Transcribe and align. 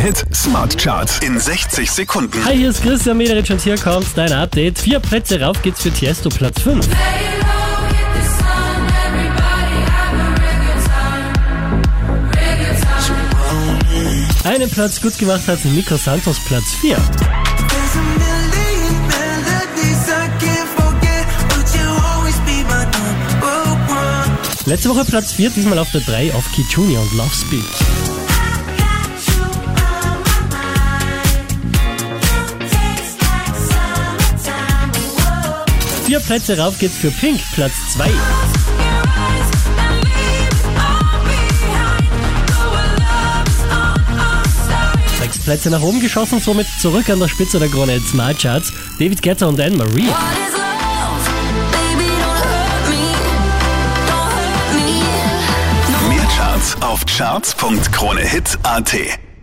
Hit 0.00 0.24
Smart 0.34 0.76
Charts 0.76 1.18
in 1.20 1.38
60 1.40 1.90
Sekunden. 1.90 2.44
Hi, 2.44 2.56
hier 2.56 2.70
ist 2.70 2.82
Christian 2.82 3.16
Mederich 3.16 3.50
und 3.50 3.60
hier 3.60 3.78
kommt 3.78 4.06
dein 4.14 4.32
Update. 4.32 4.78
Vier 4.78 5.00
Plätze 5.00 5.40
rauf 5.40 5.60
geht's 5.62 5.82
für 5.82 5.90
Tiesto, 5.90 6.28
Platz 6.28 6.60
5. 6.60 6.86
Einen 14.44 14.70
Platz 14.70 15.00
gut 15.00 15.18
gemacht 15.18 15.48
hat 15.48 15.64
Nico 15.64 15.96
Santos, 15.96 16.38
Platz 16.44 16.74
4. 16.80 16.96
Letzte 24.66 24.90
Woche 24.90 25.04
Platz 25.04 25.32
4, 25.32 25.50
diesmal 25.50 25.78
auf 25.78 25.90
der 25.92 26.00
3 26.02 26.34
auf 26.34 26.44
Key 26.52 26.64
Junior 26.70 27.02
und 27.02 27.12
Love 27.16 27.34
Speak. 27.34 28.15
Vier 36.16 36.24
Plätze 36.24 36.56
rauf 36.56 36.78
geht's 36.78 36.96
für 36.96 37.10
Pink, 37.10 37.38
Platz 37.52 37.74
2. 37.92 38.10
Sechs 45.20 45.38
Plätze 45.40 45.68
nach 45.68 45.82
oben 45.82 46.00
geschossen, 46.00 46.40
somit 46.40 46.66
zurück 46.80 47.10
an 47.10 47.20
der 47.20 47.28
Spitze 47.28 47.58
der 47.58 47.68
Krone 47.68 48.00
Smart 48.00 48.40
Charts. 48.40 48.72
David 48.98 49.20
Guetta 49.20 49.44
und 49.44 49.60
Anne-Marie. 49.60 50.08
Mehr 56.08 56.26
Charts 56.34 56.80
auf 56.80 57.04
charts.kronehit.at. 57.04 59.25